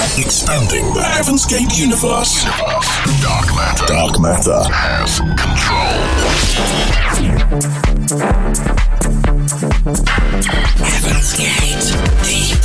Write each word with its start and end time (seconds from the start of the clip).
Expanding 0.00 0.94
the 0.94 1.02
Heaven's 1.02 1.44
Gate 1.44 1.78
universe. 1.78 2.44
Dark 3.20 3.46
matter 3.54 3.86
Dark 3.86 4.18
matter. 4.18 4.62
has 4.72 5.20
control. 5.20 7.00
Heaven's 10.80 11.36
Gate 11.36 11.84
Deep. 12.24 12.60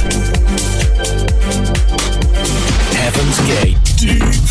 Heaven's 2.95 3.39
Gate 3.45 3.83
Deep. 3.97 4.45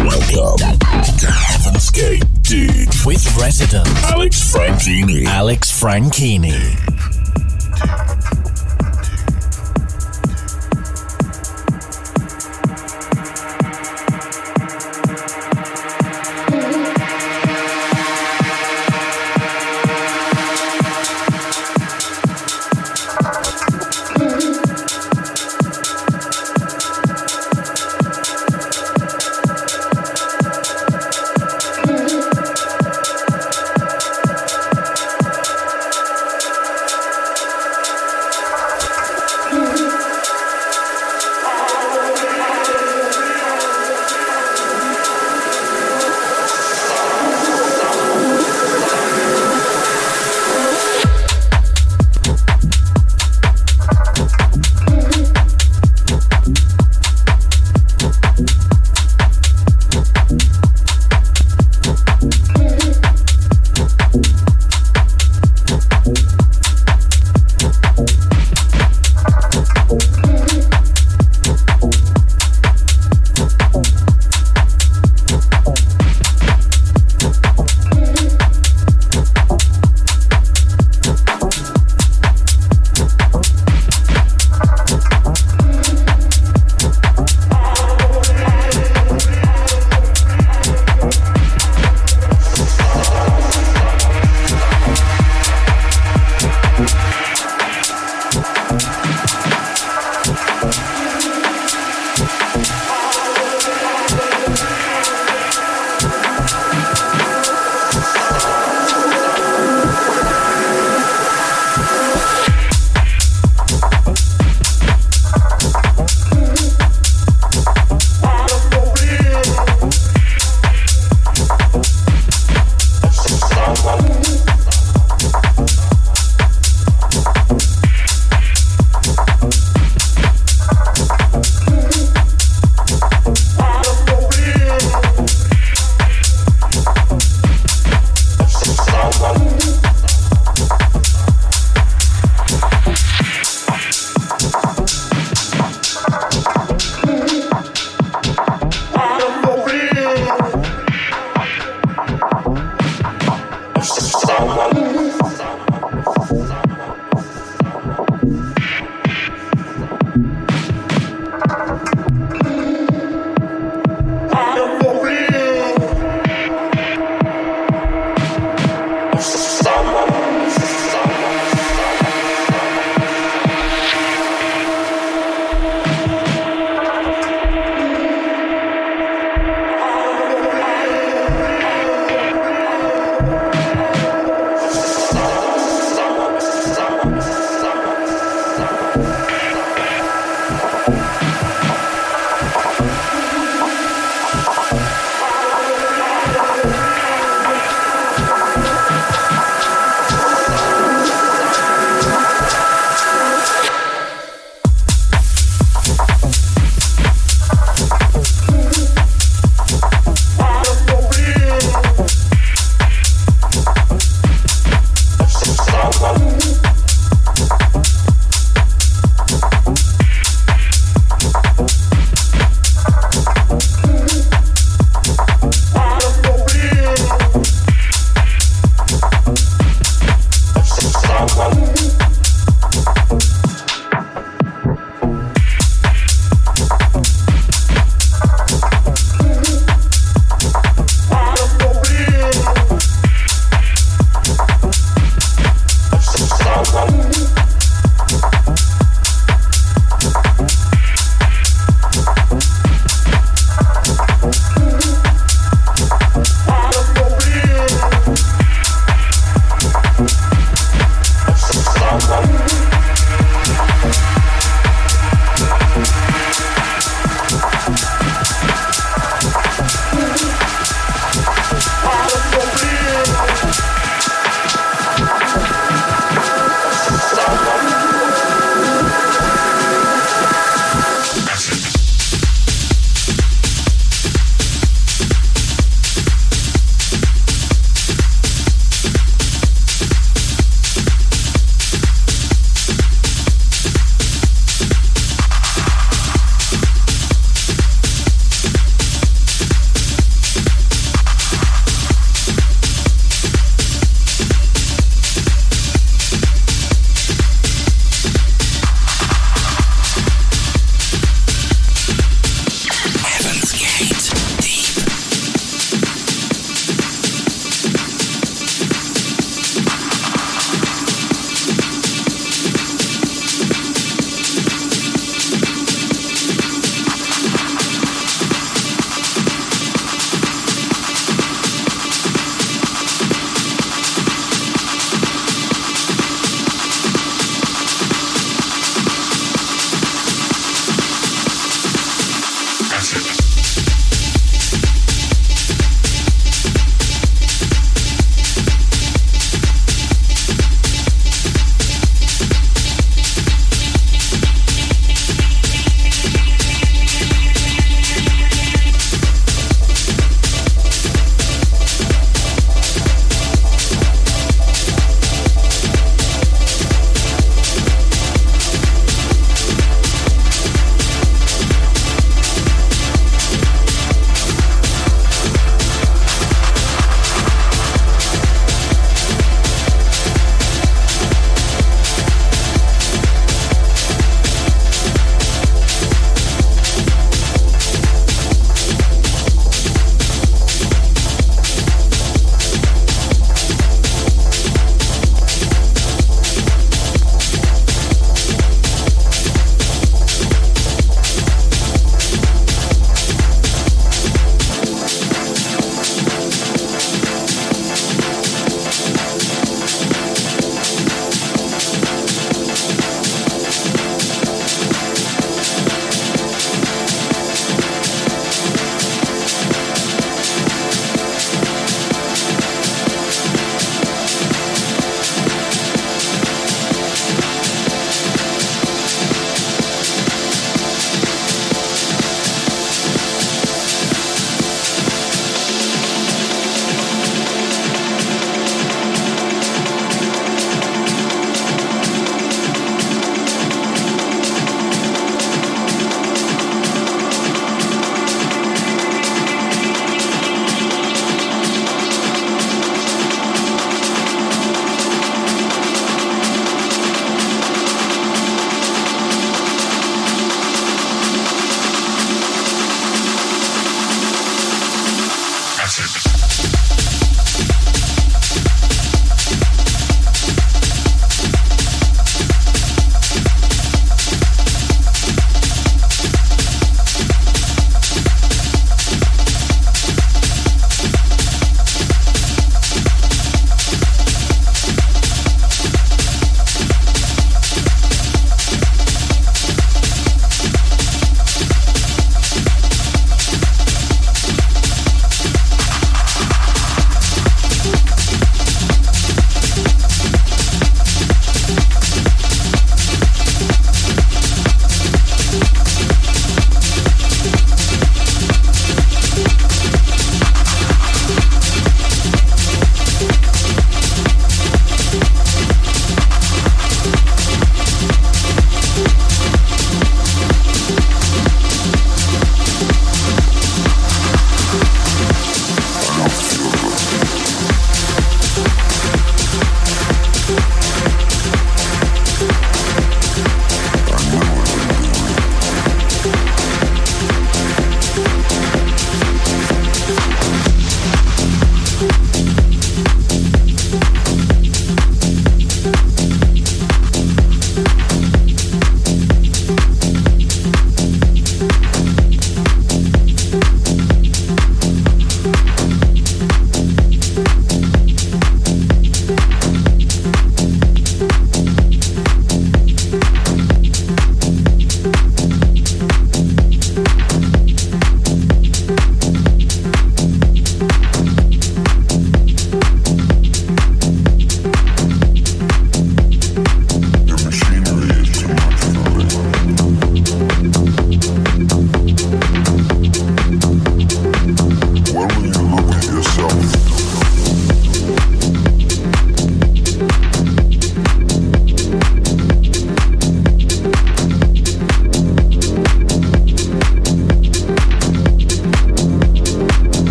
Welcome 0.00 0.78
to 1.18 1.26
Heaven's 1.30 1.90
Gate 1.90 2.24
Deep 2.42 2.88
with 3.04 3.36
resident 3.38 3.86
Alex 4.04 4.52
Franchini. 4.52 5.26
Alex 5.26 5.70
Franchini. 5.70 6.91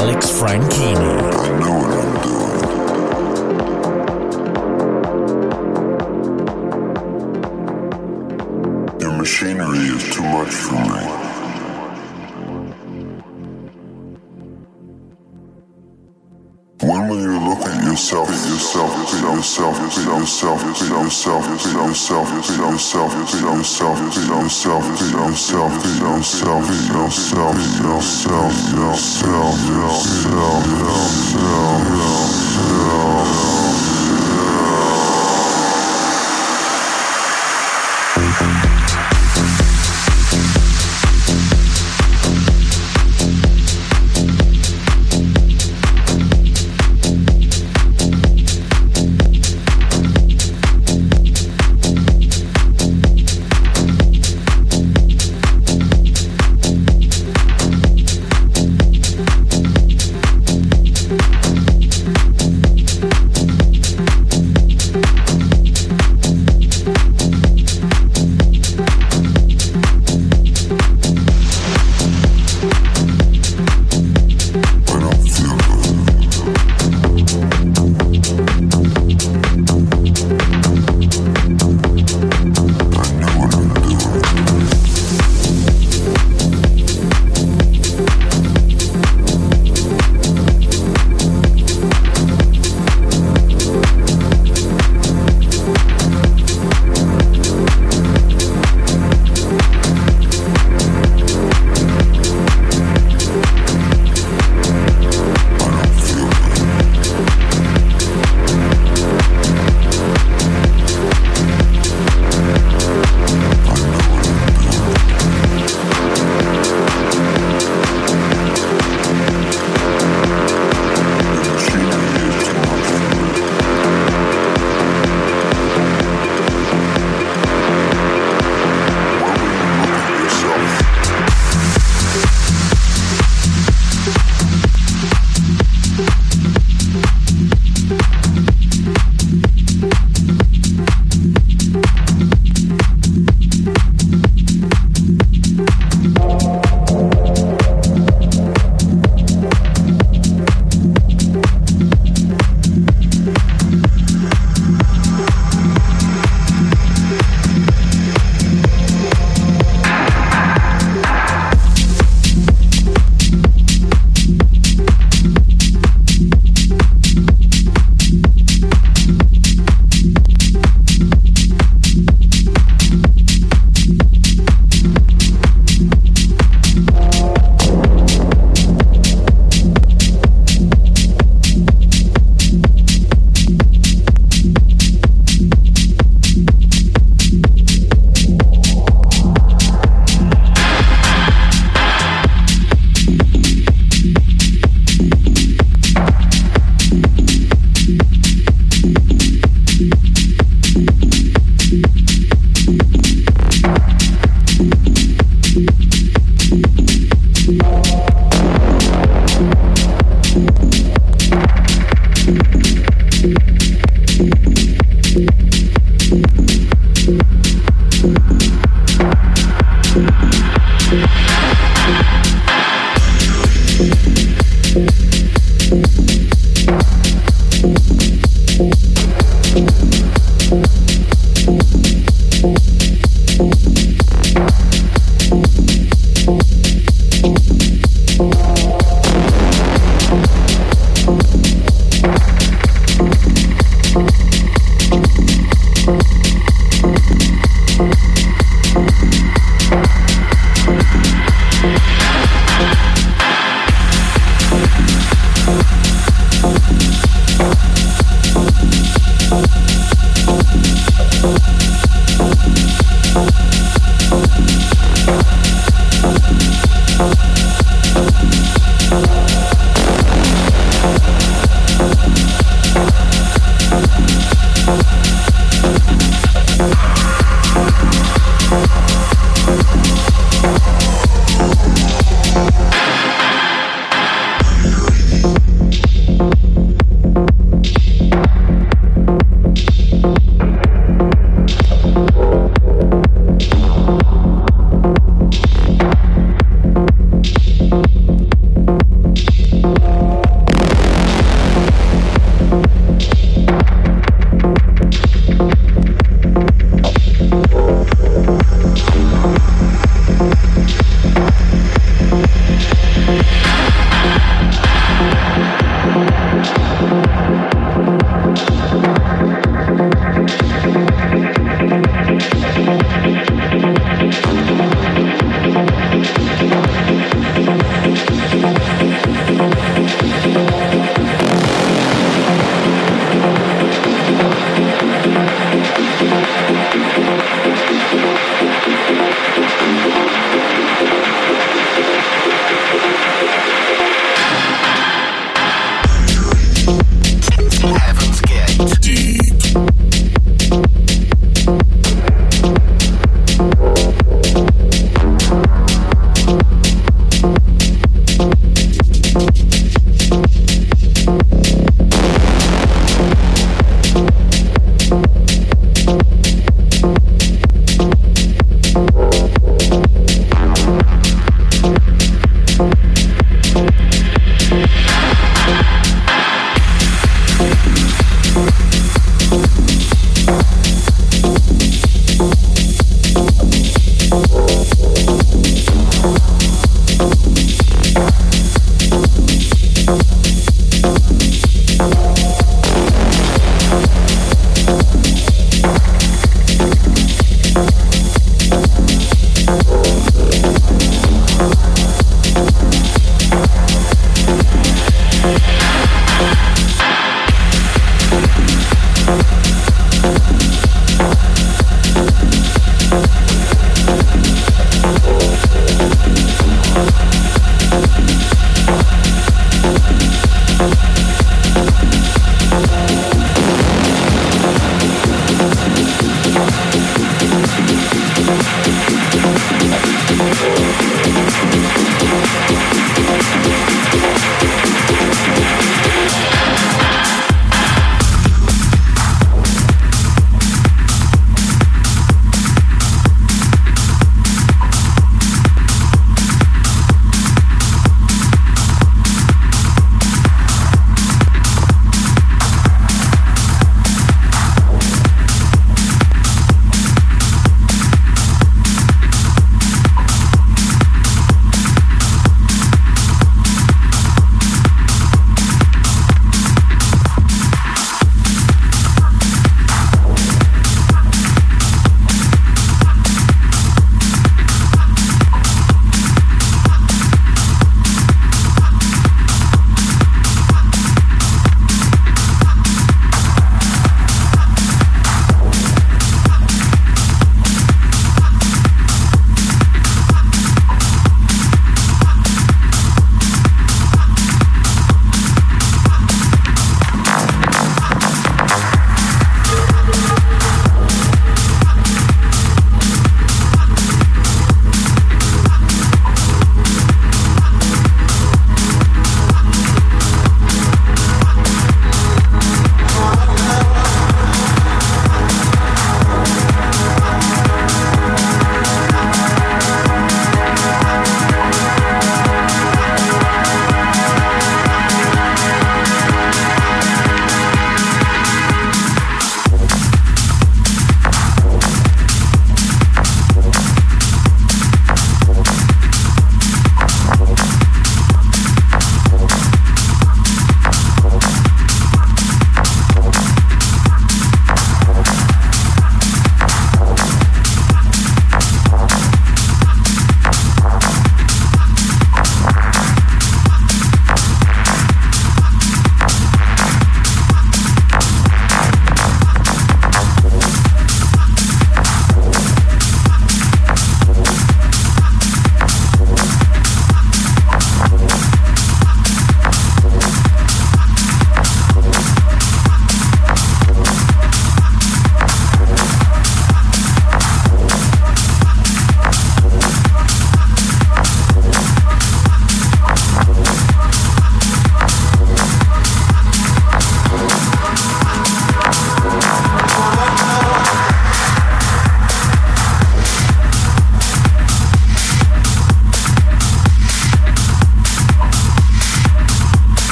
Alex 0.00 0.32
Franchini. 0.32 1.12
I 1.44 1.48
know 1.60 1.76
what 1.82 1.92
I'm 2.00 2.12
doing. 8.98 9.18
Machinery 9.18 9.84
is 9.96 10.04
too 10.14 10.22
much 10.22 10.48
for 10.48 10.80
me. 10.80 11.19
Yourself, 18.10 18.28
at 18.28 18.42
yourself, 18.50 18.90
at 18.90 19.12
yourself, 19.22 19.78
at 19.78 19.94
yourself, 19.94 20.64
at 20.64 20.80
yourself, 20.90 21.46
at 21.46 21.62
yourself, 21.62 22.26
at 22.26 22.48
yourself, 22.58 23.06
at 23.06 23.14
yourself, 23.14 23.14
at 23.14 23.36
yourself, 23.36 24.02
at 24.02 24.16
yourself, 24.16 24.80
at 24.80 25.06
yourself, 25.20 25.70
at 25.70 25.94
yourself, 26.00 26.66
at 26.66 26.88
yourself, 26.90 27.54
at 27.54 27.78
yourself, 27.80 28.50
yourself, 28.60 29.54
yourself, 30.10 30.56
yourself. 32.66 33.59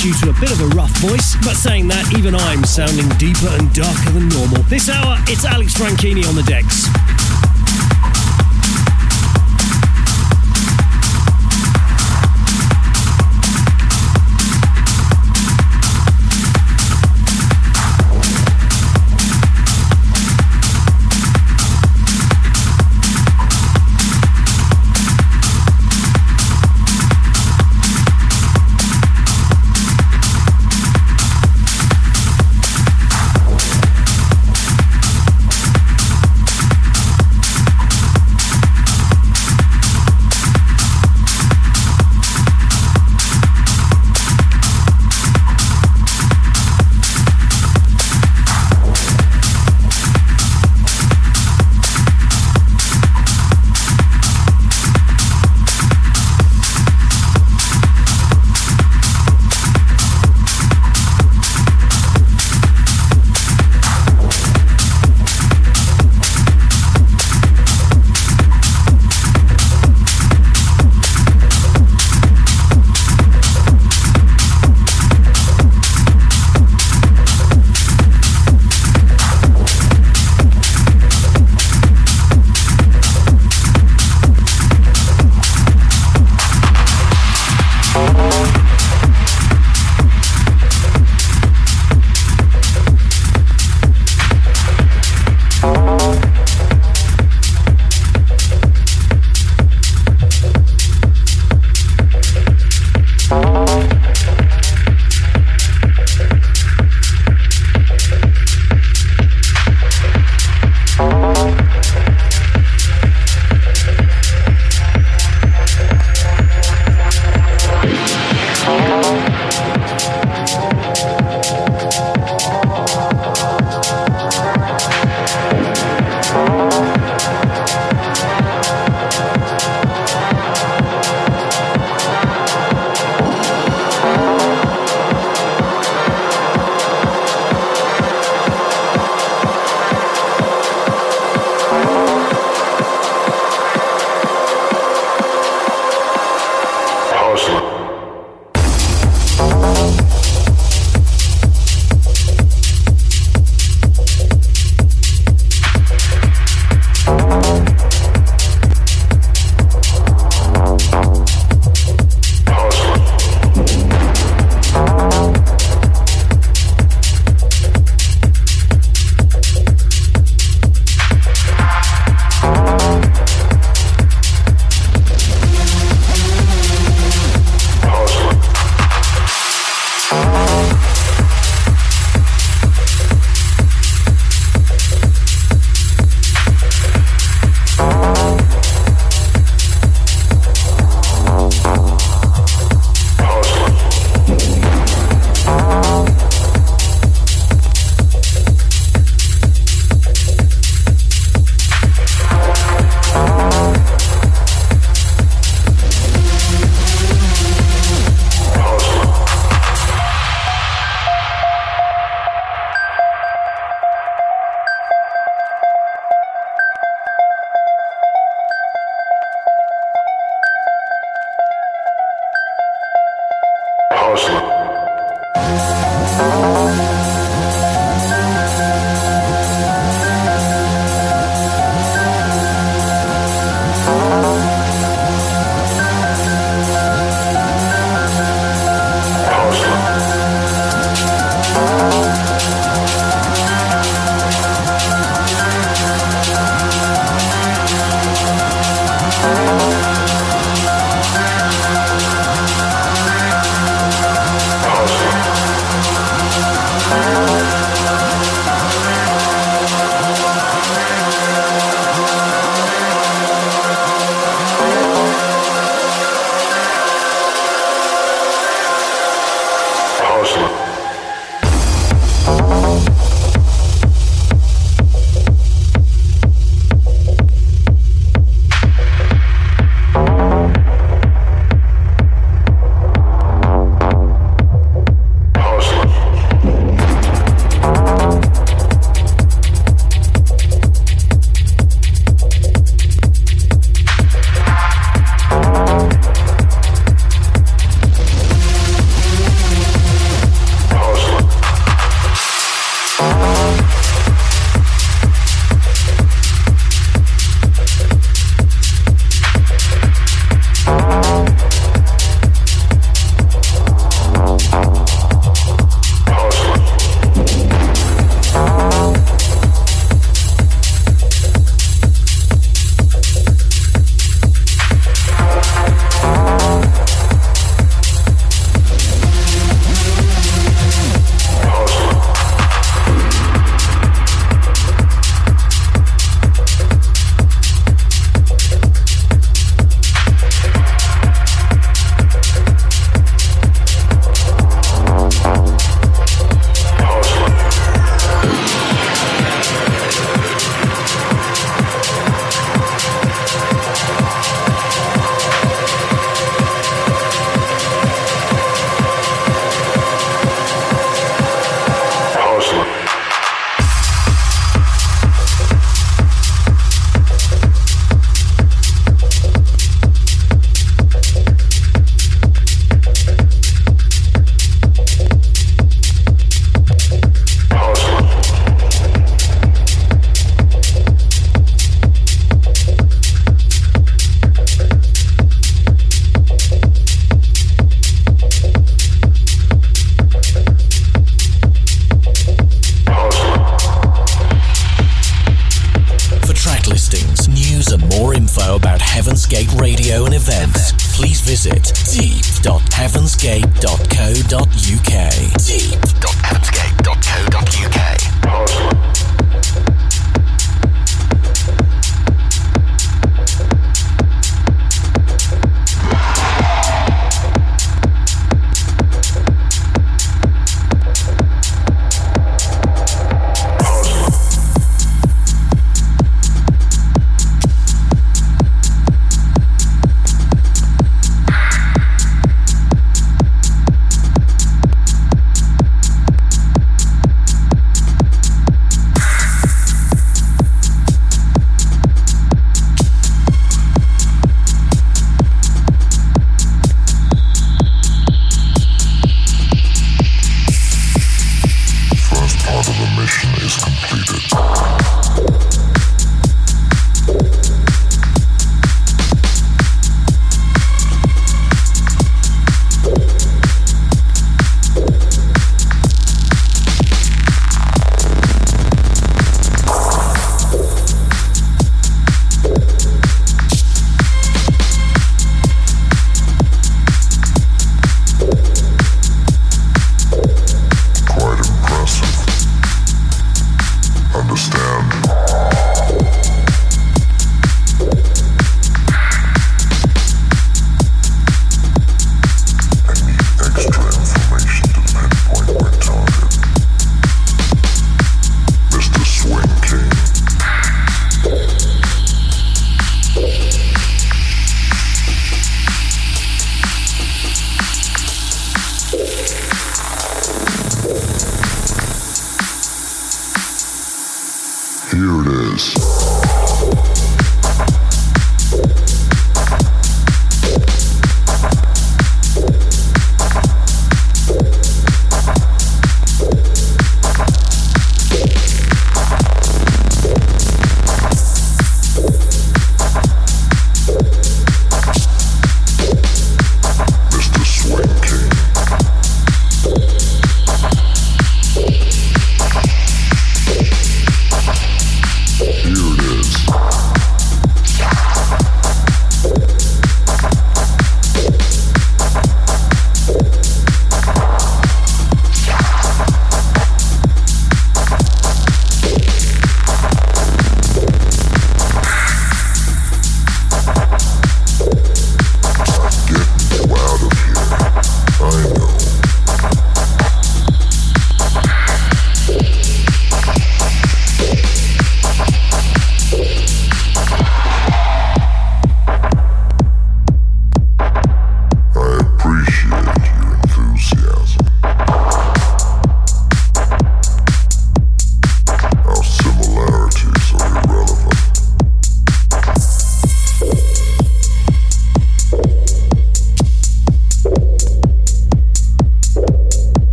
Due 0.00 0.14
to 0.14 0.30
a 0.30 0.40
bit 0.40 0.50
of 0.50 0.60
a 0.62 0.66
rough 0.68 0.90
voice. 0.98 1.36
But 1.44 1.56
saying 1.56 1.88
that, 1.88 2.16
even 2.16 2.34
I'm 2.34 2.64
sounding 2.64 3.08
deeper 3.18 3.48
and 3.48 3.72
darker 3.74 4.10
than 4.10 4.28
normal. 4.30 4.62
This 4.64 4.88
hour, 4.88 5.16
it's 5.28 5.44
Alex 5.44 5.74
Franchini 5.74 6.26
on 6.26 6.34
the 6.34 6.42
decks. 6.44 6.88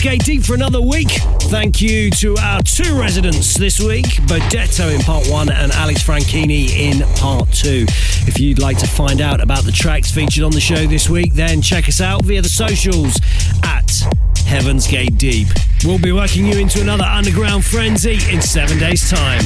Deep 0.00 0.42
for 0.42 0.54
another 0.54 0.80
week. 0.80 1.10
Thank 1.50 1.82
you 1.82 2.10
to 2.12 2.34
our 2.38 2.62
two 2.62 2.98
residents 2.98 3.54
this 3.54 3.78
week, 3.78 4.06
Bodetto 4.26 4.94
in 4.94 5.02
part 5.02 5.28
one 5.28 5.50
and 5.50 5.70
Alex 5.72 6.02
Franchini 6.02 6.70
in 6.70 7.02
part 7.16 7.52
two. 7.52 7.84
If 8.26 8.40
you'd 8.40 8.58
like 8.58 8.78
to 8.78 8.86
find 8.86 9.20
out 9.20 9.42
about 9.42 9.64
the 9.64 9.72
tracks 9.72 10.10
featured 10.10 10.42
on 10.42 10.52
the 10.52 10.60
show 10.60 10.86
this 10.86 11.10
week, 11.10 11.34
then 11.34 11.60
check 11.60 11.86
us 11.86 12.00
out 12.00 12.24
via 12.24 12.40
the 12.40 12.48
socials 12.48 13.20
at 13.62 13.92
Heaven's 14.46 14.86
Gate 14.86 15.18
Deep. 15.18 15.48
We'll 15.84 15.98
be 15.98 16.12
working 16.12 16.46
you 16.46 16.58
into 16.58 16.80
another 16.80 17.04
underground 17.04 17.66
frenzy 17.66 18.18
in 18.32 18.40
seven 18.40 18.78
days' 18.78 19.10
time. 19.10 19.42